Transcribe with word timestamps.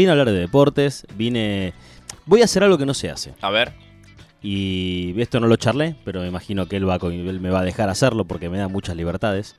vine 0.00 0.10
a 0.10 0.12
hablar 0.12 0.30
de 0.30 0.38
deportes, 0.38 1.06
vine... 1.16 1.72
Voy 2.26 2.42
a 2.42 2.44
hacer 2.44 2.62
algo 2.62 2.78
que 2.78 2.86
no 2.86 2.94
se 2.94 3.10
hace. 3.10 3.34
A 3.40 3.50
ver. 3.50 3.72
Y 4.42 5.20
esto 5.20 5.40
no 5.40 5.46
lo 5.46 5.56
charlé, 5.56 5.96
pero 6.04 6.20
me 6.20 6.28
imagino 6.28 6.66
que 6.66 6.76
él, 6.76 6.88
va, 6.88 6.98
él 7.02 7.40
me 7.40 7.50
va 7.50 7.60
a 7.60 7.64
dejar 7.64 7.88
hacerlo 7.88 8.24
porque 8.24 8.48
me 8.48 8.58
da 8.58 8.68
muchas 8.68 8.96
libertades. 8.96 9.56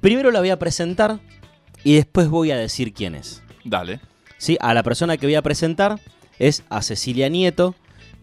Primero 0.00 0.30
la 0.30 0.40
voy 0.40 0.50
a 0.50 0.58
presentar 0.58 1.20
y 1.84 1.94
después 1.94 2.28
voy 2.28 2.50
a 2.50 2.56
decir 2.56 2.92
quién 2.92 3.14
es. 3.14 3.42
Dale. 3.64 4.00
¿Sí? 4.38 4.56
A 4.60 4.74
la 4.74 4.82
persona 4.82 5.16
que 5.16 5.26
voy 5.26 5.34
a 5.34 5.42
presentar 5.42 6.00
es 6.38 6.64
a 6.68 6.82
Cecilia 6.82 7.28
Nieto, 7.28 7.74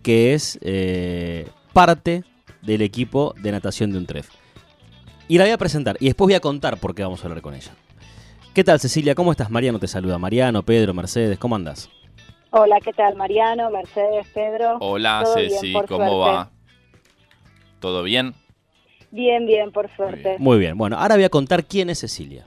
que 0.04 0.34
es 0.34 0.60
eh, 0.62 1.48
parte 1.74 2.24
del 2.62 2.82
equipo 2.82 3.34
de 3.42 3.52
natación 3.52 3.92
de 3.92 4.00
UNTREF. 4.00 4.30
Y 5.28 5.38
la 5.38 5.46
voy 5.46 5.52
a 5.52 5.58
presentar 5.58 5.98
y 6.00 6.06
después 6.06 6.28
voy 6.28 6.36
a 6.36 6.40
contar 6.40 6.78
por 6.78 6.94
qué 6.94 7.04
vamos 7.04 7.22
a 7.24 7.28
hablar 7.28 7.42
con 7.42 7.56
ella. 7.56 7.72
¿Qué 8.56 8.64
tal 8.64 8.80
Cecilia? 8.80 9.14
¿Cómo 9.16 9.32
estás? 9.32 9.50
Mariano 9.52 9.80
te 9.80 9.88
saluda. 9.88 10.18
Mariano, 10.18 10.64
Pedro, 10.64 10.94
Mercedes, 10.94 11.38
¿cómo 11.38 11.56
andas? 11.56 11.90
Hola, 12.52 12.78
¿qué 12.84 12.94
tal? 12.94 13.16
Mariano, 13.16 13.70
Mercedes, 13.70 14.26
Pedro. 14.34 14.78
Hola, 14.80 15.22
Todo 15.24 15.34
Ceci, 15.36 15.74
¿cómo 15.74 15.86
suerte. 16.08 16.16
va? 16.16 16.52
¿Todo 17.82 18.02
bien? 18.04 18.34
Bien, 19.12 19.46
bien, 19.46 19.72
por 19.72 19.94
suerte. 19.96 20.38
Muy 20.40 20.58
bien, 20.58 20.78
bueno, 20.78 20.98
ahora 20.98 21.16
voy 21.16 21.26
a 21.26 21.30
contar 21.30 21.66
quién 21.66 21.90
es 21.90 22.00
Cecilia. 22.00 22.46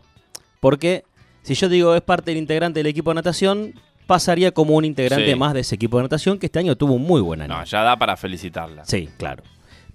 Porque 0.60 1.04
si 1.42 1.54
yo 1.54 1.68
digo 1.68 1.94
es 1.94 2.00
parte 2.00 2.30
del 2.30 2.38
integrante 2.38 2.80
del 2.80 2.86
equipo 2.86 3.10
de 3.10 3.16
natación, 3.16 3.74
pasaría 4.06 4.52
como 4.52 4.74
un 4.76 4.86
integrante 4.86 5.30
Sí. 5.30 5.36
más 5.38 5.52
de 5.52 5.60
ese 5.60 5.74
equipo 5.74 5.98
de 5.98 6.04
natación 6.04 6.38
que 6.38 6.46
este 6.46 6.58
año 6.58 6.74
tuvo 6.76 6.94
un 6.94 7.02
muy 7.02 7.20
buen 7.20 7.42
año. 7.42 7.54
No, 7.54 7.64
ya 7.64 7.82
da 7.82 7.96
para 7.98 8.16
felicitarla. 8.16 8.86
Sí, 8.86 9.10
claro. 9.18 9.42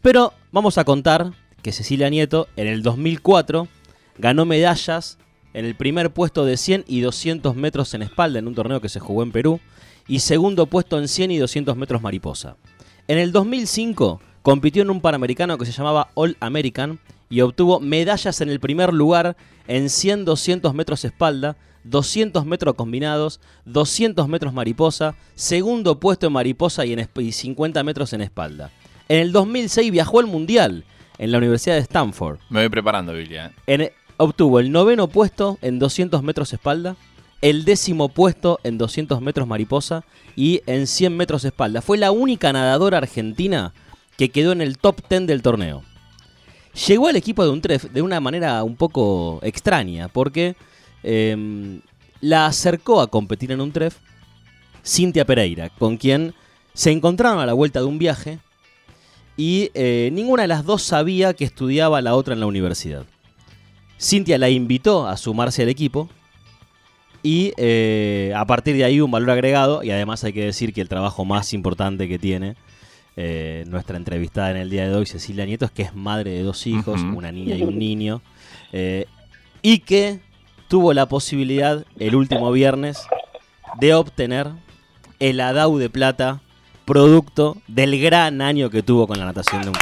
Pero 0.04 0.34
vamos 0.52 0.78
a 0.78 0.84
contar 0.84 1.32
que 1.64 1.72
Cecilia 1.72 2.10
Nieto 2.10 2.48
en 2.56 2.68
el 2.68 2.84
2004 2.84 3.68
ganó 4.20 4.46
medallas 4.46 5.18
en 5.54 5.66
el 5.66 5.76
primer 5.76 6.12
puesto 6.12 6.46
de 6.46 6.58
100 6.58 6.86
y 6.88 7.02
200 7.02 7.56
metros 7.56 7.94
en 7.94 8.02
espalda 8.02 8.40
en 8.40 8.48
un 8.48 8.56
torneo 8.56 8.82
que 8.82 8.90
se 8.90 9.00
jugó 9.00 9.24
en 9.24 9.32
Perú 9.32 9.60
y 10.08 10.20
segundo 10.20 10.66
puesto 10.66 11.00
en 11.00 11.08
100 11.08 11.32
y 11.32 11.38
200 11.38 11.78
metros 11.78 12.02
mariposa. 12.02 12.58
En 13.08 13.18
el 13.18 13.32
2005 13.32 14.22
compitió 14.42 14.82
en 14.82 14.90
un 14.90 15.02
panamericano 15.02 15.58
que 15.58 15.66
se 15.66 15.72
llamaba 15.72 16.10
All 16.16 16.38
American 16.40 17.00
y 17.30 17.42
obtuvo 17.42 17.80
medallas 17.80 18.42
en 18.42 18.50
el 18.50 18.60
primer 18.60 18.94
lugar 18.94 19.36
en 19.68 19.90
100, 19.90 20.26
200 20.26 20.74
metros 20.74 21.06
espalda, 21.06 21.56
200 21.84 22.46
metros 22.46 22.76
combinados, 22.76 23.40
200 23.66 24.28
metros 24.28 24.54
mariposa, 24.54 25.16
segundo 25.36 26.00
puesto 26.00 26.28
en 26.28 26.34
mariposa 26.34 26.86
y, 26.86 26.94
en 26.94 27.08
y 27.16 27.32
50 27.32 27.84
metros 27.84 28.14
en 28.14 28.22
espalda. 28.22 28.72
En 29.10 29.20
el 29.20 29.32
2006 29.32 29.92
viajó 29.92 30.20
al 30.20 30.28
Mundial 30.28 30.86
en 31.18 31.32
la 31.32 31.38
Universidad 31.38 31.76
de 31.76 31.82
Stanford. 31.82 32.40
Me 32.50 32.62
voy 32.62 32.70
preparando, 32.70 33.14
Vilia. 33.14 33.54
¿eh? 33.68 33.94
Obtuvo 34.26 34.62
el 34.62 34.72
noveno 34.72 35.10
puesto 35.10 35.58
en 35.62 35.80
200 35.80 36.24
metros 36.24 36.54
espalda, 36.54 36.96
el 37.42 37.66
décimo 37.66 38.08
puesto 38.08 38.58
en 38.64 38.78
200 38.78 39.20
metros 39.20 39.50
mariposa 39.50 40.06
y 40.38 40.62
en 40.66 40.88
100 40.88 41.18
metros 41.18 41.44
espalda. 41.44 41.82
Fue 41.82 41.98
la 41.98 42.12
única 42.12 42.54
nadadora 42.54 43.00
argentina 43.00 43.74
que 44.18 44.30
quedó 44.30 44.54
en 44.54 44.62
el 44.62 44.78
top 44.78 45.02
10 45.10 45.28
del 45.28 45.42
torneo. 45.42 45.84
Llegó 46.88 47.10
al 47.10 47.18
equipo 47.18 47.44
de 47.44 47.50
Untref 47.50 47.92
de 47.92 48.02
una 48.02 48.22
manera 48.22 48.64
un 48.64 48.78
poco 48.78 49.42
extraña, 49.44 50.08
porque 50.08 50.56
em, 51.04 51.82
la 52.22 52.46
acercó 52.46 53.02
a 53.02 53.08
competir 53.08 53.52
en 53.52 53.60
Untref 53.60 53.98
Cintia 54.86 55.26
Pereira, 55.26 55.68
con 55.68 55.98
quien 55.98 56.34
se 56.74 56.92
encontraron 56.92 57.40
a 57.40 57.46
la 57.46 57.52
vuelta 57.52 57.82
de 57.82 57.88
un 57.88 58.00
viaje 58.00 58.40
y 59.36 59.70
eh, 59.74 60.12
ninguna 60.14 60.44
de 60.44 60.48
las 60.48 60.64
dos 60.64 60.82
sabía 60.82 61.34
que 61.34 61.44
estudiaba 61.44 62.02
la 62.02 62.16
otra 62.16 62.36
en 62.36 62.40
la 62.40 62.46
universidad. 62.46 63.06
Cintia 64.00 64.38
la 64.38 64.50
invitó 64.50 65.08
a 65.08 65.18
sumarse 65.18 65.64
al 65.64 65.70
equipo 65.70 66.10
y 67.22 67.54
eh, 67.58 68.34
a 68.36 68.46
partir 68.46 68.76
de 68.76 68.84
ahí 68.84 69.00
un 69.00 69.10
valor 69.10 69.32
agregado 69.32 69.82
y 69.84 69.92
además 69.92 70.24
hay 70.24 70.34
que 70.34 70.46
decir 70.46 70.74
que 70.74 70.82
el 70.82 70.90
trabajo 70.90 71.24
más 71.24 71.54
importante 71.54 72.08
que 72.08 72.20
tiene 72.20 72.56
eh, 73.16 73.64
nuestra 73.68 73.96
entrevistada 73.96 74.52
en 74.52 74.58
el 74.58 74.70
día 74.70 74.88
de 74.88 74.96
hoy, 74.96 75.06
Cecilia 75.06 75.46
Nieto, 75.46 75.66
es 75.66 75.72
que 75.72 75.84
es 75.84 75.96
madre 75.96 76.32
de 76.32 76.44
dos 76.44 76.66
hijos, 76.66 77.02
una 77.02 77.32
niña 77.32 77.56
y 77.56 77.62
un 77.62 77.78
niño, 77.78 78.22
eh, 78.72 79.06
y 79.62 79.80
que 79.80 80.20
tuvo 80.68 80.94
la 80.94 81.08
posibilidad 81.08 81.86
el 82.00 82.16
último 82.16 82.52
viernes 82.52 83.06
de 83.80 83.94
obtener 83.94 84.50
el 85.20 85.40
Adau 85.40 85.78
de 85.78 85.90
Plata, 85.90 86.42
producto 86.86 87.58
del 87.68 88.02
gran 88.02 88.42
año 88.42 88.70
que 88.70 88.84
tuvo 88.84 89.08
con 89.08 89.20
la 89.20 89.26
natación 89.26 89.62
de 89.62 89.70
un 89.70 89.76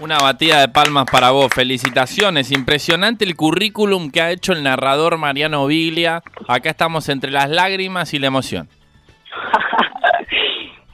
Una 0.00 0.16
batida 0.16 0.60
de 0.60 0.68
palmas 0.68 1.04
para 1.12 1.30
vos. 1.30 1.52
Felicitaciones. 1.54 2.50
Impresionante 2.52 3.26
el 3.26 3.36
currículum 3.36 4.10
que 4.10 4.22
ha 4.22 4.30
hecho 4.30 4.52
el 4.52 4.62
narrador 4.62 5.18
Mariano 5.18 5.66
Viglia. 5.66 6.22
Acá 6.48 6.70
estamos 6.70 7.10
entre 7.10 7.30
las 7.30 7.50
lágrimas 7.50 8.14
y 8.14 8.18
la 8.18 8.26
emoción. 8.28 8.68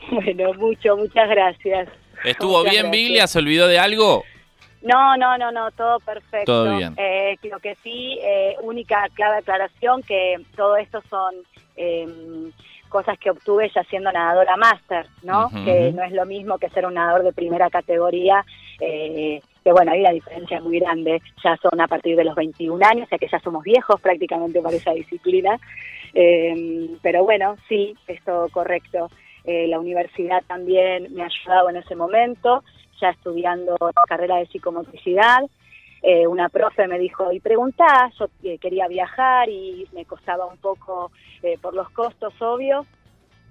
Bueno, 0.09 0.55
mucho, 0.55 0.97
muchas 0.97 1.29
gracias. 1.29 1.89
¿Estuvo 2.23 2.59
Muchas 2.59 2.71
bien, 2.71 2.85
gracias. 2.85 2.91
Viglia? 2.93 3.27
¿Se 3.27 3.39
olvidó 3.41 3.67
de 3.67 3.81
algo? 3.81 4.23
No, 4.83 5.17
no, 5.17 5.37
no, 5.37 5.51
no, 5.51 5.73
todo 5.73 5.99
perfecto. 5.99 6.45
Todo 6.45 6.77
bien. 6.77 6.95
Eh, 6.97 7.37
lo 7.43 7.59
que 7.59 7.75
sí, 7.83 8.17
eh, 8.23 8.55
única 8.63 9.09
clave 9.15 9.39
aclaración, 9.39 10.03
que 10.05 10.37
todo 10.55 10.77
esto 10.77 11.03
son 11.11 11.35
eh, 11.77 12.07
cosas 12.89 13.19
que 13.19 13.31
obtuve 13.31 13.71
ya 13.75 13.83
siendo 13.85 14.11
nadadora 14.13 14.57
máster, 14.57 15.07
¿no? 15.23 15.51
Que 15.65 15.93
no 15.93 16.03
es 16.03 16.13
lo 16.13 16.27
mismo 16.27 16.59
que 16.59 16.71
ser 16.71 16.87
un 16.87 16.95
nadador 16.95 17.23
de 17.23 17.33
primera 17.33 17.71
categoría, 17.71 18.45
eh, 18.81 19.41
que 19.65 19.73
bueno, 19.73 19.93
ahí 19.93 20.03
la 20.03 20.13
diferencia 20.13 20.59
es 20.59 20.63
muy 20.63 20.79
grande. 20.79 21.21
Ya 21.43 21.57
son 21.57 21.81
a 21.81 21.89
partir 21.89 22.17
de 22.17 22.25
los 22.25 22.35
21 22.35 22.85
años, 22.87 23.07
o 23.07 23.09
sea 23.09 23.19
que 23.19 23.29
ya 23.29 23.41
somos 23.41 23.65
viejos 23.65 24.01
prácticamente 24.01 24.61
para 24.61 24.77
esa 24.77 24.93
disciplina. 24.93 25.59
Eh, 26.15 26.89
pero 27.03 27.25
bueno, 27.25 27.57
sí, 27.69 27.95
es 28.07 28.23
todo 28.25 28.49
correcto. 28.49 29.11
Eh, 29.45 29.67
la 29.69 29.79
universidad 29.79 30.43
también 30.47 31.15
me 31.15 31.23
ha 31.23 31.27
ayudado 31.27 31.71
en 31.71 31.77
ese 31.77 31.95
momento, 31.95 32.65
ya 33.01 33.11
estudiando 33.11 33.77
carrera 34.09 34.37
de 34.37 34.47
psicomotricidad. 34.47 35.43
Eh, 36.03 36.27
una 36.27 36.49
profe 36.49 36.87
me 36.87 36.99
dijo, 36.99 37.33
y 37.33 37.41
preguntá, 37.41 38.11
yo 38.19 38.27
eh, 38.45 38.59
quería 38.59 38.87
viajar 38.87 39.49
y 39.49 39.87
me 39.93 40.05
costaba 40.05 40.47
un 40.47 40.59
poco 40.59 41.11
eh, 41.43 41.57
por 41.61 41.75
los 41.75 41.91
costos, 41.91 42.35
obvio. 42.41 42.87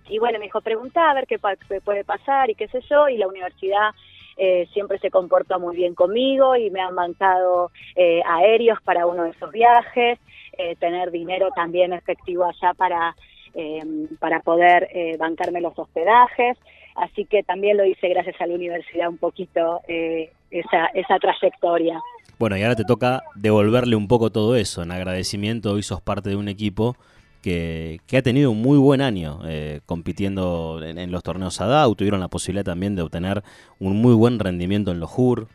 Y 0.08 0.20
bueno, 0.20 0.38
me 0.40 0.46
dijo, 0.46 0.62
preguntá 0.62 1.10
a 1.10 1.14
ver 1.16 1.26
qué, 1.28 1.40
pa- 1.40 1.56
qué 1.56 1.82
puede 1.82 2.04
pasar 2.04 2.50
y 2.50 2.56
qué 2.56 2.68
sé 2.68 2.80
yo, 2.90 3.10
y 3.10 3.18
la 3.18 3.28
universidad 3.28 3.90
eh, 4.38 4.68
siempre 4.74 5.00
se 5.00 5.10
comportó 5.10 5.60
muy 5.60 5.76
bien 5.76 5.96
conmigo 5.96 6.56
y 6.56 6.70
me 6.70 6.82
han 6.82 6.94
bancado 6.96 7.72
eh, 7.96 8.22
aéreos 8.26 8.80
para 8.84 9.08
uno 9.08 9.24
de 9.24 9.32
esos 9.32 9.52
viajes, 9.52 10.20
eh, 10.58 10.76
tener 10.76 11.10
dinero 11.12 11.50
también 11.56 11.92
efectivo 11.94 12.46
allá 12.46 12.74
para, 12.76 13.16
eh, 13.56 13.82
para 14.20 14.42
poder 14.42 14.90
eh, 14.94 15.18
bancarme 15.18 15.62
los 15.62 15.78
hospedajes. 15.78 16.58
Así 16.96 17.26
que 17.26 17.44
también 17.44 17.76
lo 17.78 17.84
hice 17.86 18.08
gracias 18.08 18.40
a 18.40 18.46
la 18.48 18.54
universidad 18.56 19.10
un 19.10 19.18
poquito 19.18 19.82
esa, 19.88 20.86
esa 20.94 21.20
trayectoria. 21.20 22.00
Bueno, 22.38 22.58
y 22.58 22.64
ahora 22.64 22.76
te 22.76 22.84
toca 22.84 23.24
devolverle 23.36 23.96
un 23.96 24.08
poco 24.08 24.30
todo 24.30 24.56
eso. 24.56 24.84
En 24.84 24.92
agradecimiento, 24.92 25.72
hoy 25.72 25.84
sos 25.84 26.02
parte 26.02 26.30
de 26.30 26.36
un 26.36 26.50
equipo 26.50 26.98
que, 27.42 28.00
que 28.08 28.18
ha 28.18 28.22
tenido 28.22 28.52
un 28.52 28.62
muy 28.62 28.78
buen 28.78 29.02
año 29.02 29.40
eh, 29.48 29.80
compitiendo 29.86 30.82
en, 30.84 31.12
los 31.12 31.24
torneos 31.24 31.62
ADAU. 31.62 31.96
Tuvieron 31.96 32.20
la 32.20 32.28
posibilidad 32.28 32.66
también 32.66 32.96
de 32.96 33.04
obtener 33.04 33.42
un 33.80 34.02
muy 34.02 34.14
buen 34.16 34.40
rendimiento 34.40 34.92
en 34.92 35.00
los 35.00 35.12
JUR. 35.12 35.48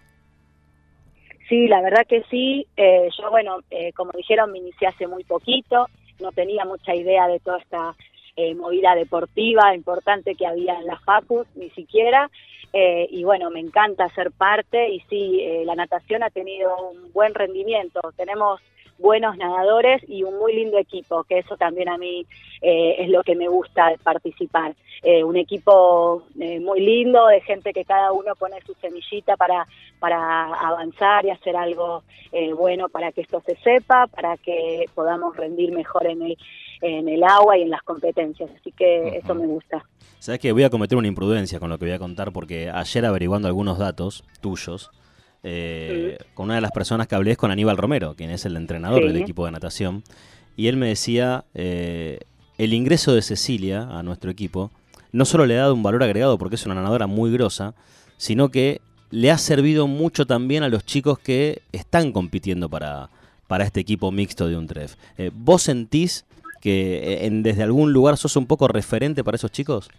Sí, 1.51 1.67
la 1.67 1.83
verdad 1.83 2.07
que 2.09 2.23
sí. 2.31 2.67
Eh, 2.77 3.09
yo, 3.19 3.29
bueno, 3.31 3.59
eh, 3.71 3.93
como 3.93 4.13
dijeron, 4.17 4.53
me 4.53 4.59
inicié 4.59 4.89
hace 4.89 5.07
muy 5.07 5.25
poquito, 5.25 5.89
no 6.21 6.33
tenía 6.33 6.65
mucha 6.65 6.95
idea 6.95 7.27
de 7.27 7.41
toda 7.41 7.59
esta 7.59 7.95
eh, 8.37 8.55
movida 8.55 8.95
deportiva 8.95 9.75
importante 9.75 10.35
que 10.35 10.47
había 10.47 10.79
en 10.79 10.87
la 10.87 10.99
Facus, 11.01 11.47
ni 11.55 11.71
siquiera. 11.71 12.31
Eh, 12.73 13.09
y 13.11 13.25
bueno, 13.25 13.51
me 13.51 13.61
encanta 13.61 14.09
ser 14.11 14.31
parte 14.31 14.91
y 14.91 15.01
sí, 15.09 15.41
eh, 15.41 15.65
la 15.65 15.75
natación 15.75 16.23
ha 16.23 16.31
tenido 16.31 16.71
un 16.91 17.13
buen 17.13 17.35
rendimiento. 17.35 18.01
Tenemos 18.17 18.61
buenos 18.99 19.37
nadadores 19.39 20.03
y 20.09 20.23
un 20.23 20.39
muy 20.39 20.55
lindo 20.55 20.79
equipo, 20.79 21.25
que 21.25 21.39
eso 21.39 21.57
también 21.57 21.89
a 21.89 21.97
mí 21.97 22.27
eh, 22.61 22.97
es 22.99 23.09
lo 23.09 23.23
que 23.23 23.35
me 23.35 23.49
gusta 23.49 23.93
participar. 24.05 24.75
Eh, 25.03 25.25
un 25.25 25.37
equipo 25.39 26.25
muy 26.35 26.81
lindo, 26.81 27.27
de 27.29 27.41
gente 27.41 27.73
que 27.73 27.87
cada 27.87 28.13
uno 28.13 28.35
pone 28.39 28.61
su 28.61 28.75
semillita 28.75 29.39
para, 29.39 29.67
para 29.99 30.45
avanzar 30.55 31.25
y 31.25 31.31
hacer 31.31 31.57
algo 31.57 32.03
bueno 32.57 32.89
para 32.91 33.11
que 33.11 33.23
esto 33.23 33.41
se 33.41 33.57
sepa, 33.57 34.07
para 34.07 34.37
que 34.37 34.85
podamos 34.95 35.35
rendir 35.37 35.73
mejor 35.73 36.07
en 36.07 36.23
el, 36.23 36.39
en 36.81 37.09
el 37.09 37.23
agua 37.25 37.59
y 37.59 37.63
en 37.63 37.71
las 37.71 37.83
competencias. 37.83 38.51
Así 38.59 38.73
que 38.73 39.19
eso 39.19 39.35
me 39.35 39.47
gusta. 39.47 39.85
Sabes 40.19 40.41
que 40.41 40.53
voy 40.53 40.65
a 40.65 40.71
cometer 40.71 40.97
una 40.99 41.09
imprudencia 41.09 41.59
con 41.61 41.71
lo 41.71 41.79
que 41.79 41.87
voy 41.87 41.95
a 41.95 41.99
contar 41.99 42.33
porque 42.33 42.71
ayer 42.71 43.05
averiguando 43.07 43.49
algunos 43.49 43.79
datos 43.79 44.25
tuyos, 44.41 44.91
eh, 45.43 46.19
con 46.35 46.45
una 46.47 46.57
de 46.57 46.61
las 46.61 46.73
personas 46.73 47.07
que 47.07 47.15
hablé 47.15 47.33
es 47.33 47.39
con 47.39 47.51
Aníbal 47.51 47.77
Romero, 47.79 48.15
quien 48.15 48.31
es 48.31 48.45
el 48.45 48.57
entrenador 48.57 49.01
Sí. 49.01 49.07
del 49.09 49.17
equipo 49.17 49.47
de 49.47 49.53
natación, 49.53 50.03
y 50.57 50.67
él 50.69 50.77
me 50.77 50.89
decía, 50.89 51.45
eh, 51.55 52.21
el 52.59 52.75
ingreso 52.75 53.15
de 53.15 53.23
Cecilia 53.23 53.83
a 53.91 54.03
nuestro 54.03 54.31
equipo 54.31 54.71
no 55.13 55.25
solo 55.25 55.47
le 55.47 55.57
ha 55.57 55.63
dado 55.63 55.75
un 55.75 55.83
valor 55.83 56.03
agregado 56.03 56.37
porque 56.37 56.57
es 56.57 56.67
una 56.67 56.75
nadadora 56.75 57.07
muy 57.07 57.33
grosa, 57.33 57.75
sino 58.19 58.51
que 58.51 58.81
le 59.11 59.31
ha 59.31 59.39
servido 59.39 59.87
mucho 59.87 60.27
también 60.27 60.63
a 60.63 60.69
los 60.69 60.85
chicos 60.85 61.19
que 61.19 61.63
están 61.73 62.13
compitiendo 62.13 62.69
para, 62.69 63.09
para 63.49 63.65
este 63.65 63.81
equipo 63.81 64.13
mixto 64.13 64.47
de 64.49 64.57
un 64.59 64.67
TREF. 64.67 64.95
Eh, 65.17 65.31
¿Vos 65.35 65.63
sentís 65.63 66.27
que 66.61 67.27
en, 67.27 67.43
desde 67.43 67.63
algún 67.63 67.93
lugar 67.93 68.17
sos 68.17 68.37
un 68.37 68.47
poco 68.47 68.69
referente 68.69 69.25
para 69.25 69.37
esos 69.37 69.51
chicos? 69.51 69.91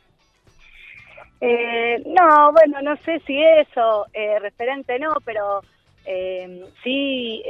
Eh, 1.40 2.04
no, 2.06 2.52
bueno, 2.52 2.82
no 2.82 2.96
sé 2.98 3.20
si 3.26 3.42
eso, 3.42 4.06
eh, 4.14 4.38
referente 4.40 5.00
no, 5.00 5.16
pero 5.26 5.62
eh, 6.06 6.66
sí 6.84 7.44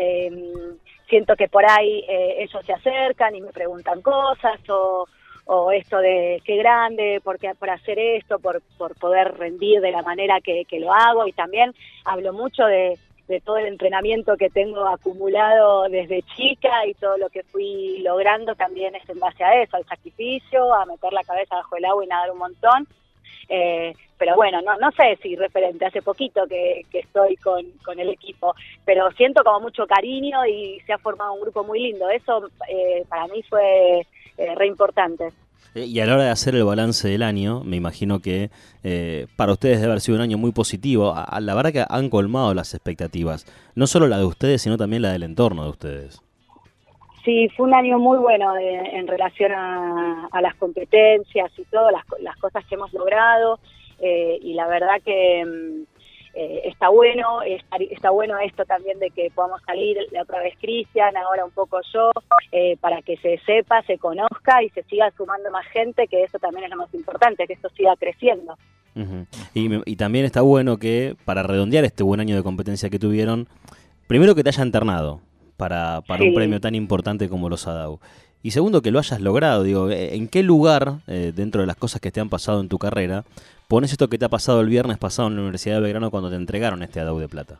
siento 1.09 1.35
que 1.35 1.49
por 1.49 1.69
ahí 1.69 2.05
ellos 2.07 2.65
se 2.65 2.71
acercan 2.71 3.35
y 3.35 3.41
me 3.41 3.51
preguntan 3.51 4.01
cosas 4.01 4.57
o, 4.69 5.05
o 5.43 5.71
esto 5.73 5.97
de 5.97 6.41
qué 6.45 6.55
grande, 6.55 7.19
por, 7.21 7.37
qué, 7.37 7.53
por 7.53 7.69
hacer 7.69 7.99
esto, 7.99 8.39
por, 8.39 8.61
por 8.77 8.95
poder 8.95 9.37
rendir 9.37 9.81
de 9.81 9.91
la 9.91 10.03
manera 10.03 10.39
que 10.39 10.65
lo 10.79 10.93
hago 10.93 11.27
y 11.27 11.33
también 11.33 11.73
hablo 12.05 12.31
mucho 12.31 12.63
de, 12.63 12.97
de 13.31 13.41
todo 13.41 13.57
el 13.57 13.65
entrenamiento 13.65 14.37
que 14.37 14.49
tengo 14.49 14.85
acumulado 14.87 15.89
desde 15.89 16.21
chica 16.35 16.85
y 16.85 16.93
todo 16.93 17.17
lo 17.17 17.29
que 17.29 17.43
fui 17.43 17.99
logrando 18.03 18.53
también 18.55 18.93
es 18.95 19.09
en 19.09 19.19
base 19.19 19.43
a 19.43 19.61
eso, 19.63 19.77
al 19.77 19.85
sacrificio, 19.85 20.73
a 20.73 20.85
meter 20.85 21.11
la 21.13 21.23
cabeza 21.23 21.55
bajo 21.55 21.75
el 21.75 21.85
agua 21.85 22.03
y 22.03 22.07
nadar 22.07 22.31
un 22.31 22.37
montón 22.37 22.87
eh, 23.53 23.93
pero 24.17 24.35
bueno, 24.35 24.61
no, 24.61 24.77
no 24.77 24.91
sé 24.91 25.17
si 25.21 25.35
referente, 25.35 25.85
hace 25.85 26.01
poquito 26.01 26.47
que, 26.47 26.85
estoy 26.93 27.35
con, 27.35 27.99
el 27.99 28.09
equipo, 28.09 28.55
pero 28.85 29.11
siento 29.11 29.43
como 29.43 29.59
mucho 29.59 29.85
cariño 29.85 30.45
y 30.45 30.79
se 30.85 30.93
ha 30.93 30.97
formado 30.97 31.33
un 31.33 31.41
grupo 31.41 31.63
muy 31.65 31.81
lindo. 31.81 32.09
Eso 32.09 32.49
eh, 32.69 33.03
para 33.09 33.27
mí 33.27 33.43
fue 33.43 34.07
eh, 34.37 34.55
re 34.55 34.67
importante. 34.67 35.33
Y 35.73 35.99
a 35.99 36.05
la 36.05 36.15
hora 36.15 36.23
de 36.25 36.29
hacer 36.29 36.55
el 36.55 36.65
balance 36.65 37.07
del 37.07 37.23
año, 37.23 37.63
me 37.63 37.77
imagino 37.77 38.19
que 38.19 38.49
para 39.37 39.53
ustedes 39.53 39.79
debe 39.79 39.93
haber 39.93 40.01
sido 40.01 40.17
un 40.17 40.21
año 40.21 40.37
muy 40.37 40.51
positivo. 40.51 41.15
La 41.39 41.55
verdad 41.55 41.71
que 41.71 41.85
han 41.87 42.09
colmado 42.09 42.53
las 42.53 42.73
expectativas, 42.73 43.45
no 43.75 43.87
solo 43.87 44.07
la 44.07 44.17
de 44.17 44.25
ustedes, 44.25 44.61
sino 44.61 44.77
también 44.77 45.01
la 45.01 45.13
del 45.13 45.23
entorno 45.23 45.63
de 45.63 45.69
ustedes. 45.69 46.21
Sí, 47.23 47.49
fue 47.55 47.67
un 47.67 47.73
año 47.73 47.99
muy 47.99 48.17
bueno 48.17 48.57
en 48.57 49.07
relación 49.07 49.51
a, 49.51 50.41
las 50.41 50.55
competencias 50.55 51.51
y 51.57 51.63
todas 51.65 51.93
las, 52.19 52.37
cosas 52.37 52.65
que 52.65 52.75
hemos 52.75 52.91
logrado 52.93 53.59
eh, 53.99 54.39
y 54.41 54.53
la 54.53 54.67
verdad 54.67 54.99
que 55.05 55.45
mm, 55.45 55.90
eh, 56.33 56.61
está 56.65 56.89
bueno, 56.89 57.41
está, 57.43 58.09
bueno 58.09 58.37
esto 58.39 58.65
también 58.65 58.99
de 58.99 59.09
que 59.09 59.31
podamos 59.33 59.61
salir 59.63 59.97
la 60.11 60.23
otra 60.23 60.39
vez 60.39 60.55
Cristian, 60.59 61.15
ahora 61.17 61.45
un 61.45 61.51
poco 61.51 61.79
yo, 61.93 62.11
eh, 62.51 62.77
para 62.77 63.01
que 63.01 63.17
se 63.17 63.37
sepa, 63.45 63.81
se 63.83 63.97
conozca 63.97 64.63
y 64.63 64.69
se 64.69 64.83
siga 64.83 65.11
sumando 65.17 65.51
más 65.51 65.65
gente, 65.67 66.07
que 66.07 66.23
eso 66.23 66.39
también 66.39 66.65
es 66.65 66.69
lo 66.71 66.77
más 66.77 66.93
importante, 66.93 67.47
que 67.47 67.53
esto 67.53 67.69
siga 67.69 67.95
creciendo. 67.97 68.57
y, 69.53 69.89
y 69.89 69.95
también 69.95 70.25
está 70.25 70.41
bueno 70.41 70.77
que 70.77 71.15
para 71.25 71.43
redondear 71.43 71.85
este 71.85 72.03
buen 72.03 72.19
año 72.19 72.35
de 72.35 72.43
competencia 72.43 72.89
que 72.89 72.99
tuvieron, 72.99 73.47
primero 74.07 74.35
que 74.35 74.43
te 74.43 74.49
haya 74.49 74.65
internado, 74.65 75.21
para, 75.61 76.01
para 76.01 76.23
un 76.23 76.33
premio 76.33 76.59
tan 76.59 76.73
importante 76.73 77.29
como 77.29 77.47
los 77.47 77.67
ADAU. 77.67 77.99
Y 78.41 78.49
segundo, 78.49 78.81
que 78.81 78.89
lo 78.89 78.97
hayas 78.97 79.21
logrado. 79.21 79.61
Digo, 79.61 79.91
¿en 79.91 80.27
qué 80.27 80.41
lugar, 80.41 80.95
eh, 81.05 81.31
dentro 81.35 81.61
de 81.61 81.67
las 81.67 81.75
cosas 81.75 82.01
que 82.01 82.11
te 82.11 82.19
han 82.19 82.29
pasado 82.29 82.61
en 82.61 82.67
tu 82.67 82.79
carrera, 82.79 83.23
pones 83.71 83.93
esto 83.93 84.09
que 84.09 84.17
te 84.17 84.25
ha 84.25 84.29
pasado 84.29 84.59
el 84.59 84.67
viernes 84.67 84.97
pasado 84.97 85.29
en 85.29 85.35
la 85.35 85.43
Universidad 85.43 85.75
de 85.75 85.83
Belgrano 85.83 86.11
cuando 86.11 86.29
te 86.29 86.35
entregaron 86.35 86.83
este 86.83 86.99
ADAU 86.99 87.19
de 87.19 87.29
plata? 87.29 87.59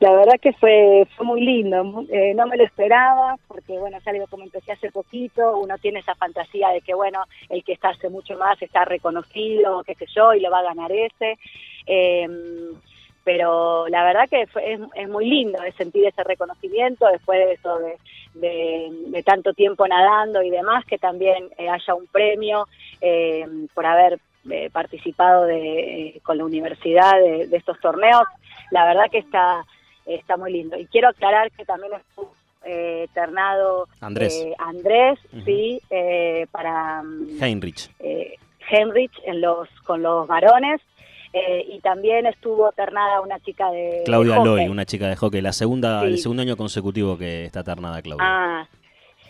La 0.00 0.12
verdad 0.12 0.34
que 0.38 0.52
fue, 0.52 1.06
fue 1.16 1.24
muy 1.24 1.40
lindo, 1.40 2.04
eh, 2.10 2.34
no 2.34 2.46
me 2.46 2.58
lo 2.58 2.64
esperaba, 2.64 3.36
porque 3.48 3.78
bueno, 3.78 3.96
ya 4.04 4.10
algo 4.10 4.26
como 4.26 4.44
empecé 4.44 4.72
hace 4.72 4.90
poquito, 4.90 5.56
uno 5.56 5.78
tiene 5.78 6.00
esa 6.00 6.14
fantasía 6.14 6.68
de 6.68 6.82
que 6.82 6.92
bueno, 6.92 7.24
el 7.48 7.64
que 7.64 7.72
está 7.72 7.88
hace 7.88 8.10
mucho 8.10 8.36
más 8.36 8.60
está 8.60 8.84
reconocido, 8.84 9.82
qué 9.84 9.94
sé 9.94 10.04
yo, 10.14 10.34
y 10.34 10.40
lo 10.40 10.50
va 10.50 10.58
a 10.58 10.74
ganar 10.74 10.92
ese. 10.92 11.38
Eh, 11.86 12.28
pero 13.24 13.88
la 13.88 14.04
verdad 14.04 14.28
que 14.28 14.42
es, 14.42 15.08
muy 15.08 15.26
lindo 15.26 15.58
sentir 15.78 16.06
ese 16.06 16.22
reconocimiento 16.24 17.06
después 17.06 17.38
de 17.38 17.52
eso 17.54 17.78
de, 18.34 19.22
tanto 19.24 19.54
tiempo 19.54 19.86
nadando 19.88 20.42
y 20.42 20.50
demás 20.50 20.84
que 20.84 20.98
también 20.98 21.48
eh, 21.56 21.68
haya 21.68 21.94
un 21.94 22.06
premio 22.08 22.66
eh, 23.00 23.46
por 23.72 23.86
haber 23.86 24.18
eh, 24.50 24.70
participado 24.70 25.44
de, 25.44 26.20
con 26.24 26.38
la 26.38 26.44
universidad 26.44 27.12
de, 27.18 27.48
estos 27.52 27.78
torneos. 27.80 28.24
La 28.70 28.84
verdad 28.84 29.04
que 29.10 29.18
está 29.18 29.64
está 30.06 30.36
muy 30.36 30.52
lindo. 30.52 30.76
Y 30.76 30.86
quiero 30.86 31.08
aclarar 31.08 31.50
que 31.52 31.64
también 31.64 31.92
estuvo 31.94 32.32
ternado 33.12 33.88
Andrés. 34.00 34.46
Andrés 34.58 35.18
sí 35.44 35.80
para 36.50 37.02
Heinrich. 37.40 37.90
Heinrich 38.68 39.12
en 39.24 39.40
los 39.40 39.68
con 39.84 40.02
los 40.02 40.26
varones. 40.26 40.80
Eh, 41.34 41.64
y 41.66 41.80
también 41.80 42.26
estuvo 42.26 42.72
ternada 42.72 43.22
una 43.22 43.40
chica 43.40 43.70
de 43.70 44.02
Claudia 44.04 44.44
Loy, 44.44 44.68
una 44.68 44.84
chica 44.84 45.08
de 45.08 45.16
hockey, 45.16 45.40
la 45.40 45.54
segunda, 45.54 46.04
el 46.04 46.18
segundo 46.18 46.42
año 46.42 46.58
consecutivo 46.58 47.16
que 47.16 47.46
está 47.46 47.64
ternada 47.64 48.02
Claudia. 48.02 48.26
Ah, 48.26 48.68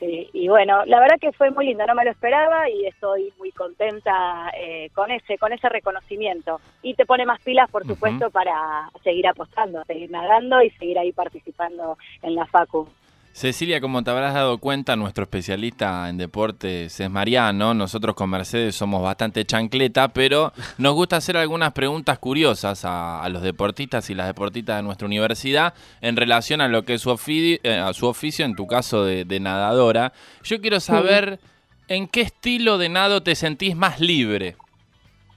sí, 0.02 0.28
y 0.32 0.48
bueno, 0.48 0.84
la 0.86 1.00
verdad 1.00 1.16
que 1.20 1.32
fue 1.32 1.50
muy 1.50 1.66
lindo, 1.66 1.86
no 1.86 1.94
me 1.94 2.04
lo 2.04 2.10
esperaba 2.10 2.68
y 2.68 2.86
estoy 2.86 3.32
muy 3.38 3.52
contenta 3.52 4.50
eh, 4.58 4.90
con 4.94 5.10
ese, 5.10 5.38
con 5.38 5.52
ese 5.52 5.68
reconocimiento. 5.68 6.60
Y 6.82 6.94
te 6.94 7.06
pone 7.06 7.24
más 7.24 7.40
pilas, 7.42 7.70
por 7.70 7.86
supuesto, 7.86 8.30
para 8.30 8.90
seguir 9.04 9.26
apostando, 9.26 9.84
seguir 9.84 10.10
nadando 10.10 10.62
y 10.62 10.70
seguir 10.70 10.98
ahí 10.98 11.12
participando 11.12 11.96
en 12.22 12.34
la 12.34 12.46
Facu. 12.46 12.88
Cecilia, 13.32 13.80
como 13.80 14.04
te 14.04 14.10
habrás 14.10 14.34
dado 14.34 14.58
cuenta, 14.58 14.94
nuestro 14.94 15.24
especialista 15.24 16.10
en 16.10 16.18
deportes 16.18 17.00
es 17.00 17.10
Mariano. 17.10 17.72
Nosotros 17.72 18.14
con 18.14 18.28
Mercedes 18.28 18.76
somos 18.76 19.02
bastante 19.02 19.46
chancleta, 19.46 20.08
pero 20.08 20.52
nos 20.76 20.92
gusta 20.92 21.16
hacer 21.16 21.38
algunas 21.38 21.72
preguntas 21.72 22.18
curiosas 22.18 22.82
a, 22.84 23.26
los 23.30 23.42
deportistas 23.42 24.10
y 24.10 24.14
las 24.14 24.26
deportistas 24.26 24.76
de 24.76 24.82
nuestra 24.82 25.06
universidad 25.06 25.72
en 26.02 26.16
relación 26.16 26.60
a 26.60 26.68
lo 26.68 26.84
que 26.84 26.94
es 26.94 27.02
su, 27.02 27.18
eh, 27.26 27.78
a 27.78 27.94
su 27.94 28.06
oficio, 28.06 28.44
en 28.44 28.54
tu 28.54 28.66
caso 28.66 29.04
de, 29.04 29.40
nadadora. 29.40 30.12
Yo 30.44 30.60
quiero 30.60 30.78
saber 30.78 31.40
en 31.88 32.08
qué 32.08 32.20
estilo 32.20 32.76
de 32.76 32.90
nado 32.90 33.22
te 33.22 33.34
sentís 33.34 33.74
más 33.74 33.98
libre. 33.98 34.56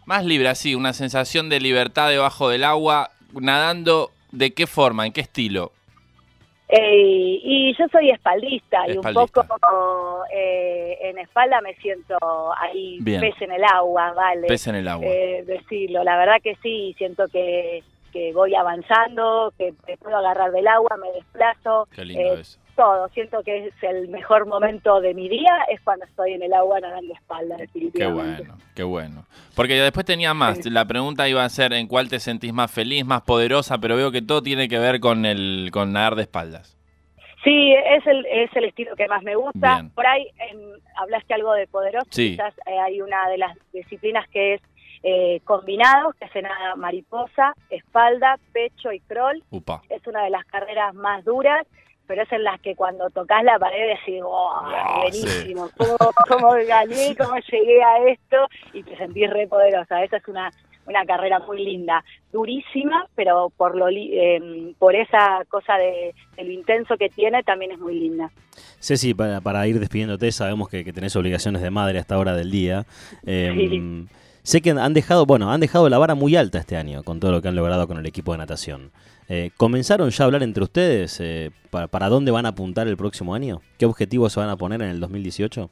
Más 0.05 0.25
libre, 0.25 0.49
así, 0.49 0.75
una 0.75 0.91
sensación 0.91 1.47
de 1.47 1.61
libertad 1.61 2.09
debajo 2.09 2.49
del 2.49 2.65
agua, 2.65 3.11
nadando, 3.33 4.11
¿de 4.33 4.53
qué 4.53 4.67
forma? 4.67 5.05
¿En 5.05 5.13
qué 5.13 5.21
estilo? 5.21 5.71
Eh, 6.67 7.39
y 7.43 7.75
yo 7.77 7.85
soy 7.91 8.09
espaldista, 8.09 8.87
y 8.87 8.97
un 8.97 9.13
poco 9.13 10.23
eh, 10.33 10.97
en 11.01 11.19
espalda 11.19 11.61
me 11.61 11.75
siento 11.75 12.17
ahí 12.57 12.99
pez 13.01 13.39
en 13.41 13.51
el 13.51 13.63
agua, 13.63 14.13
¿vale? 14.13 14.47
Pez 14.47 14.67
en 14.67 14.75
el 14.75 14.87
agua. 14.87 15.05
Eh, 15.05 15.43
decirlo, 15.45 16.03
la 16.03 16.17
verdad 16.17 16.41
que 16.43 16.55
sí, 16.63 16.95
siento 16.97 17.27
que, 17.27 17.83
que 18.11 18.33
voy 18.33 18.55
avanzando, 18.55 19.53
que 19.57 19.73
me 19.87 19.97
puedo 19.97 20.17
agarrar 20.17 20.51
del 20.51 20.67
agua, 20.67 20.97
me 20.97 21.11
desplazo. 21.11 21.87
Qué 21.93 22.03
lindo 22.03 22.33
eso 22.33 22.59
todo. 22.75 23.09
Siento 23.09 23.41
que 23.43 23.67
es 23.67 23.73
el 23.81 24.07
mejor 24.09 24.45
momento 24.45 25.01
de 25.01 25.13
mi 25.13 25.29
día, 25.29 25.65
es 25.69 25.81
cuando 25.81 26.05
estoy 26.05 26.33
en 26.33 26.43
el 26.43 26.53
agua 26.53 26.79
nadando 26.79 27.13
espalda. 27.13 27.57
Qué 27.93 28.07
bueno, 28.07 28.57
qué 28.75 28.83
bueno. 28.83 29.25
Porque 29.55 29.75
después 29.75 30.05
tenía 30.05 30.33
más. 30.33 30.65
La 30.65 30.85
pregunta 30.85 31.27
iba 31.27 31.43
a 31.43 31.49
ser 31.49 31.73
en 31.73 31.87
cuál 31.87 32.09
te 32.09 32.19
sentís 32.19 32.53
más 32.53 32.71
feliz, 32.71 33.05
más 33.05 33.21
poderosa, 33.21 33.77
pero 33.79 33.95
veo 33.95 34.11
que 34.11 34.21
todo 34.21 34.41
tiene 34.41 34.67
que 34.67 34.79
ver 34.79 34.99
con 34.99 35.25
el 35.25 35.69
con 35.71 35.93
nadar 35.93 36.15
de 36.15 36.23
espaldas. 36.23 36.77
Sí, 37.43 37.73
es 37.73 38.05
el, 38.07 38.25
es 38.25 38.55
el 38.55 38.65
estilo 38.65 38.95
que 38.95 39.07
más 39.07 39.21
me 39.21 39.35
gusta. 39.35 39.87
Por 39.93 40.05
ahí 40.05 40.27
hablaste 40.97 41.35
algo 41.35 41.53
de 41.53 41.67
poderoso. 41.67 42.09
Quizás 42.09 42.53
eh, 42.65 42.79
hay 42.79 43.01
una 43.01 43.29
de 43.29 43.37
las 43.37 43.55
disciplinas 43.71 44.27
que 44.29 44.55
es 44.55 44.61
eh, 45.03 45.41
combinados, 45.43 46.15
que 46.15 46.27
se 46.29 46.41
nada 46.41 46.75
mariposa, 46.75 47.53
espalda, 47.69 48.39
pecho 48.51 48.91
y 48.91 48.99
crawl. 49.01 49.43
Es 49.89 50.07
una 50.07 50.23
de 50.23 50.31
las 50.31 50.43
carreras 50.45 50.95
más 50.95 51.23
duras 51.23 51.67
pero 52.07 52.23
es 52.23 52.31
en 52.31 52.43
las 52.43 52.59
que 52.61 52.75
cuando 52.75 53.09
tocas 53.09 53.43
la 53.43 53.59
pared 53.59 53.95
decís, 53.97 54.21
oh, 54.23 54.61
buenísimo, 55.01 55.69
¿Cómo, 56.27 56.51
gané, 56.67 57.15
cómo 57.17 57.35
llegué 57.51 57.83
a 57.83 58.07
esto 58.07 58.37
y 58.73 58.83
te 58.83 58.97
sentís 58.97 59.29
re 59.29 59.47
poderosa. 59.47 60.03
Esa 60.03 60.17
es 60.17 60.27
una, 60.27 60.51
una 60.85 61.05
carrera 61.05 61.39
muy 61.39 61.63
linda, 61.63 62.03
durísima, 62.31 63.07
pero 63.15 63.51
por, 63.55 63.75
lo, 63.75 63.87
eh, 63.89 64.73
por 64.77 64.95
esa 64.95 65.43
cosa 65.49 65.77
de, 65.77 66.13
lo 66.37 66.51
intenso 66.51 66.97
que 66.97 67.09
tiene 67.09 67.43
también 67.43 67.71
es 67.71 67.79
muy 67.79 67.95
linda. 67.99 68.31
Ceci, 68.79 69.13
para, 69.13 69.41
para 69.41 69.67
ir 69.67 69.79
despidiéndote, 69.79 70.31
sabemos 70.31 70.69
que, 70.69 70.83
tenés 70.93 71.15
obligaciones 71.15 71.61
de 71.61 71.71
madre 71.71 71.97
a 71.97 72.01
esta 72.01 72.17
hora 72.17 72.35
del 72.35 72.51
día. 72.51 72.85
Em, 73.25 74.07
sé 74.45 74.61
que 74.61 74.69
han 74.69 74.93
dejado, 74.93 75.25
bueno, 75.25 75.51
han 75.51 75.59
dejado 75.59 75.89
la 75.89 75.97
vara 75.97 76.13
muy 76.13 76.35
alta 76.35 76.59
este 76.59 76.77
año 76.77 77.03
con 77.03 77.19
todo 77.19 77.31
lo 77.31 77.41
que 77.41 77.47
han 77.47 77.55
logrado 77.55 77.87
con 77.87 77.97
el 77.97 78.05
equipo 78.05 78.31
de 78.31 78.37
natación. 78.37 78.91
Eh, 79.27 79.49
¿Comenzaron 79.57 80.11
ya 80.11 80.23
a 80.23 80.25
hablar 80.25 80.43
entre 80.43 80.63
ustedes 80.63 81.19
eh, 81.19 81.49
para, 81.71 82.09
dónde 82.09 82.31
van 82.31 82.45
a 82.45 82.49
apuntar 82.49 82.87
el 82.87 82.95
próximo 82.95 83.33
año? 83.33 83.61
¿Qué 83.79 83.87
objetivos 83.87 84.33
se 84.33 84.39
van 84.39 84.49
a 84.49 84.55
poner 84.55 84.83
en 84.83 84.89
el 84.89 84.99
2018? 84.99 85.69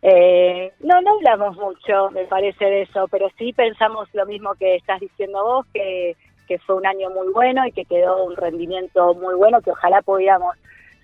Eh, 0.00 0.72
no, 0.80 1.02
no 1.02 1.16
hablamos 1.16 1.56
mucho, 1.56 2.10
me 2.12 2.24
parece, 2.24 2.64
de 2.64 2.82
eso, 2.82 3.06
pero 3.08 3.28
sí 3.36 3.52
pensamos 3.52 4.08
lo 4.14 4.24
mismo 4.24 4.54
que 4.54 4.76
estás 4.76 5.00
diciendo 5.00 5.44
vos, 5.44 5.66
que, 5.74 6.16
fue 6.66 6.76
un 6.76 6.86
año 6.86 7.10
muy 7.10 7.30
bueno 7.34 7.66
y 7.66 7.72
que 7.72 7.84
quedó 7.84 8.24
un 8.24 8.34
rendimiento 8.34 9.12
muy 9.12 9.34
bueno, 9.34 9.60
que 9.60 9.70
ojalá 9.70 10.00
pudiéramos 10.00 10.56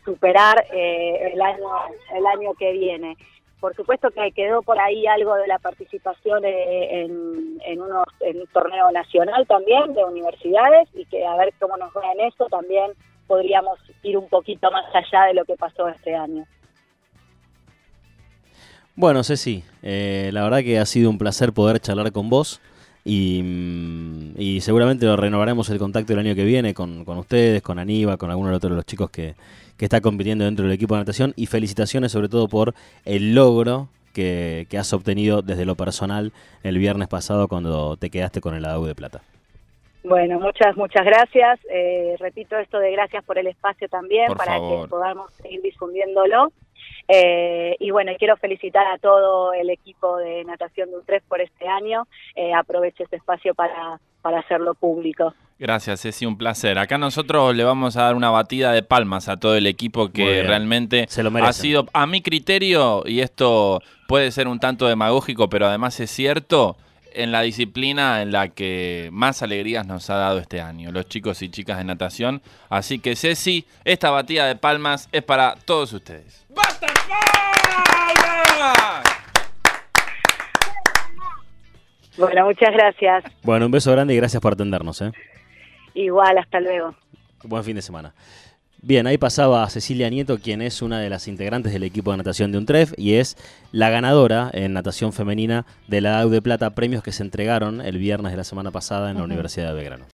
superar 0.06 0.64
el 0.72 1.38
año 1.38 1.68
el 2.14 2.26
año 2.26 2.54
que 2.54 2.72
viene. 2.72 3.18
Por 3.64 3.74
supuesto 3.74 4.10
que 4.10 4.30
quedó 4.32 4.60
por 4.60 4.78
ahí 4.78 5.06
algo 5.06 5.36
de 5.36 5.46
la 5.46 5.58
participación 5.58 6.44
eh, 6.44 7.00
en, 7.00 7.58
en, 7.64 7.80
un 7.80 8.46
torneo 8.52 8.90
nacional 8.92 9.46
también 9.46 9.94
de 9.94 10.04
universidades 10.04 10.86
y 10.92 11.06
que 11.06 11.24
a 11.24 11.34
ver 11.36 11.54
cómo 11.58 11.74
nos 11.78 11.88
va 11.96 12.12
en 12.12 12.26
eso 12.26 12.44
también 12.50 12.90
podríamos 13.26 13.78
ir 14.02 14.18
un 14.18 14.28
poquito 14.28 14.70
más 14.70 14.84
allá 14.94 15.28
de 15.28 15.32
lo 15.32 15.46
que 15.46 15.54
pasó 15.56 15.88
este 15.88 16.14
año. 16.14 16.44
Bueno, 18.96 19.24
Ceci, 19.24 19.64
eh, 19.82 20.28
la 20.34 20.42
verdad 20.42 20.58
que 20.58 20.78
ha 20.78 20.84
sido 20.84 21.08
un 21.08 21.16
placer 21.16 21.54
poder 21.54 21.80
charlar 21.80 22.12
con 22.12 22.28
vos 22.28 22.60
y, 23.04 24.32
y 24.36 24.60
seguramente 24.60 25.06
lo 25.06 25.16
renovaremos 25.16 25.68
el 25.70 25.78
contacto 25.78 26.12
el 26.14 26.20
año 26.20 26.34
que 26.34 26.44
viene 26.44 26.72
con, 26.72 27.04
con 27.04 27.18
ustedes, 27.18 27.62
con 27.62 27.78
Aníbal, 27.78 28.16
con 28.18 28.30
alguno 28.30 28.50
de 28.50 28.56
otros 28.56 28.70
de 28.70 28.76
los 28.76 28.86
chicos 28.86 29.10
que, 29.10 29.34
que 29.76 29.84
está 29.84 30.00
compitiendo 30.00 30.44
dentro 30.44 30.64
del 30.64 30.74
equipo 30.74 30.94
de 30.94 31.00
natación 31.00 31.34
y 31.36 31.46
felicitaciones 31.46 32.12
sobre 32.12 32.28
todo 32.28 32.48
por 32.48 32.74
el 33.04 33.34
logro 33.34 33.88
que, 34.14 34.66
que 34.70 34.78
has 34.78 34.92
obtenido 34.92 35.42
desde 35.42 35.66
lo 35.66 35.74
personal 35.74 36.32
el 36.62 36.78
viernes 36.78 37.08
pasado 37.08 37.48
cuando 37.48 37.96
te 37.96 38.10
quedaste 38.10 38.40
con 38.40 38.54
el 38.54 38.64
ADU 38.64 38.86
de 38.86 38.94
plata. 38.94 39.22
Bueno, 40.04 40.38
muchas, 40.38 40.76
muchas 40.76 41.04
gracias. 41.04 41.58
Eh, 41.70 42.14
repito 42.18 42.56
esto 42.58 42.78
de 42.78 42.92
gracias 42.92 43.24
por 43.24 43.38
el 43.38 43.46
espacio 43.46 43.88
también 43.88 44.26
Por 44.28 44.36
para 44.36 44.52
favor. 44.52 44.84
que 44.84 44.90
podamos 44.90 45.32
seguir 45.34 45.62
difundiéndolo. 45.62 46.52
Eh, 47.08 47.76
y 47.78 47.90
bueno, 47.90 48.12
quiero 48.18 48.36
felicitar 48.36 48.86
a 48.86 48.98
todo 48.98 49.52
el 49.52 49.70
equipo 49.70 50.16
de 50.16 50.44
natación 50.44 50.90
de 50.90 50.96
UTREF 50.98 51.22
por 51.24 51.40
este 51.40 51.68
año. 51.68 52.06
Eh, 52.34 52.52
aprovecho 52.54 53.02
este 53.04 53.16
espacio 53.16 53.54
para, 53.54 54.00
para 54.22 54.40
hacerlo 54.40 54.74
público. 54.74 55.34
Gracias, 55.58 56.02
Ceci, 56.02 56.26
un 56.26 56.36
placer. 56.36 56.78
Acá 56.78 56.98
nosotros 56.98 57.54
le 57.54 57.62
vamos 57.62 57.96
a 57.96 58.02
dar 58.02 58.16
una 58.16 58.30
batida 58.30 58.72
de 58.72 58.82
palmas 58.82 59.28
a 59.28 59.36
todo 59.38 59.54
el 59.54 59.66
equipo 59.66 60.10
que 60.10 60.42
realmente 60.42 61.06
Se 61.08 61.22
lo 61.22 61.30
ha 61.44 61.52
sido, 61.52 61.86
a 61.92 62.06
mi 62.06 62.22
criterio, 62.22 63.04
y 63.06 63.20
esto 63.20 63.80
puede 64.08 64.32
ser 64.32 64.48
un 64.48 64.58
tanto 64.58 64.88
demagógico, 64.88 65.48
pero 65.48 65.66
además 65.66 66.00
es 66.00 66.10
cierto, 66.10 66.76
en 67.12 67.30
la 67.30 67.42
disciplina 67.42 68.20
en 68.22 68.32
la 68.32 68.48
que 68.48 69.08
más 69.12 69.42
alegrías 69.42 69.86
nos 69.86 70.10
ha 70.10 70.16
dado 70.16 70.38
este 70.38 70.60
año, 70.60 70.90
los 70.90 71.08
chicos 71.08 71.40
y 71.42 71.48
chicas 71.48 71.78
de 71.78 71.84
natación. 71.84 72.42
Así 72.68 72.98
que, 72.98 73.14
Ceci, 73.14 73.64
esta 73.84 74.10
batida 74.10 74.46
de 74.46 74.56
palmas 74.56 75.08
es 75.12 75.22
para 75.22 75.54
todos 75.64 75.92
ustedes. 75.92 76.44
¡Basta 76.80 76.86
palmas! 78.16 79.04
Bueno, 82.16 82.46
muchas 82.46 82.72
gracias. 82.72 83.24
Bueno, 83.42 83.66
un 83.66 83.72
beso 83.72 83.90
grande 83.92 84.14
y 84.14 84.16
gracias 84.16 84.40
por 84.40 84.52
atendernos. 84.52 85.00
¿eh? 85.02 85.12
Igual, 85.94 86.38
hasta 86.38 86.60
luego. 86.60 86.94
Buen 87.42 87.64
fin 87.64 87.76
de 87.76 87.82
semana. 87.82 88.14
Bien, 88.80 89.06
ahí 89.06 89.16
pasaba 89.16 89.68
Cecilia 89.70 90.10
Nieto, 90.10 90.38
quien 90.38 90.60
es 90.60 90.82
una 90.82 91.00
de 91.00 91.08
las 91.08 91.26
integrantes 91.26 91.72
del 91.72 91.84
equipo 91.84 92.10
de 92.10 92.18
natación 92.18 92.52
de 92.52 92.58
UNTREF 92.58 92.92
y 92.98 93.14
es 93.14 93.36
la 93.72 93.88
ganadora 93.88 94.50
en 94.52 94.74
natación 94.74 95.14
femenina 95.14 95.64
de 95.88 96.02
la 96.02 96.20
AU 96.20 96.28
de 96.28 96.42
Plata, 96.42 96.74
premios 96.74 97.02
que 97.02 97.10
se 97.10 97.22
entregaron 97.22 97.80
el 97.80 97.96
viernes 97.96 98.32
de 98.32 98.36
la 98.36 98.44
semana 98.44 98.70
pasada 98.70 99.10
en 99.10 99.16
la 99.16 99.24
Universidad 99.24 99.68
de 99.68 99.74
Belgrano. 99.74 100.02